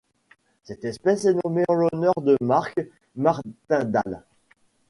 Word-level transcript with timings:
Cette 0.63 0.83
espèce 0.83 1.25
est 1.25 1.37
nommée 1.45 1.63
en 1.67 1.75
l'honneur 1.75 2.15
de 2.23 2.35
Mark 2.41 2.75
Martindale. 3.15 4.23